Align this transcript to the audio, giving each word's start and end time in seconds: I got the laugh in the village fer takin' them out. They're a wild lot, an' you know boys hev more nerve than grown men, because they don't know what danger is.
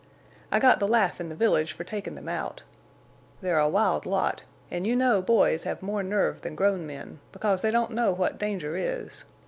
I 0.51 0.57
got 0.57 0.79
the 0.79 0.87
laugh 0.87 1.21
in 1.21 1.29
the 1.29 1.35
village 1.35 1.73
fer 1.73 1.83
takin' 1.83 2.15
them 2.15 2.27
out. 2.27 2.63
They're 3.41 3.59
a 3.59 3.69
wild 3.69 4.07
lot, 4.07 4.41
an' 4.71 4.83
you 4.85 4.95
know 4.95 5.21
boys 5.21 5.61
hev 5.63 5.83
more 5.83 6.01
nerve 6.01 6.41
than 6.41 6.55
grown 6.55 6.87
men, 6.87 7.19
because 7.31 7.61
they 7.61 7.69
don't 7.69 7.91
know 7.91 8.11
what 8.11 8.39
danger 8.39 8.75
is. 8.75 9.25